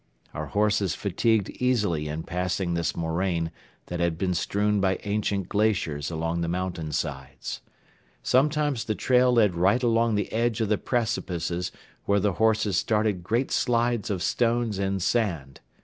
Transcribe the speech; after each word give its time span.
Our 0.33 0.47
horses 0.47 0.95
fatigued 0.95 1.51
easily 1.61 2.07
in 2.07 2.23
passing 2.23 2.73
this 2.73 2.97
moraine 2.97 3.51
that 3.85 3.99
had 3.99 4.17
been 4.17 4.33
strewn 4.33 4.81
by 4.81 4.97
ancient 5.03 5.47
glaciers 5.47 6.09
along 6.09 6.41
the 6.41 6.47
mountain 6.47 6.91
sides. 6.91 7.61
Sometimes 8.23 8.85
the 8.85 8.95
trail 8.95 9.31
led 9.31 9.53
right 9.53 9.83
along 9.83 10.15
the 10.15 10.33
edge 10.33 10.59
of 10.59 10.69
the 10.69 10.79
precipices 10.79 11.71
where 12.05 12.19
the 12.19 12.33
horses 12.41 12.77
started 12.77 13.23
great 13.23 13.51
slides 13.51 14.09
of 14.09 14.23
stones 14.23 14.79
and 14.79 15.03
sand. 15.03 15.61